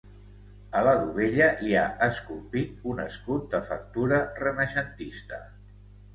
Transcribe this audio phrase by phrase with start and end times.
[0.77, 5.43] A la dovella hi ha esculpit un escut de factura renaixentista.